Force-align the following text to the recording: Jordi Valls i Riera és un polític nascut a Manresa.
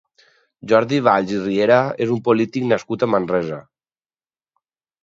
Jordi 0.71 1.01
Valls 1.07 1.33
i 1.35 1.37
Riera 1.43 1.77
és 2.07 2.15
un 2.17 2.25
polític 2.31 2.67
nascut 2.73 3.07
a 3.09 3.13
Manresa. 3.17 3.63